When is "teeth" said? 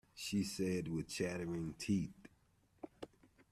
1.77-2.25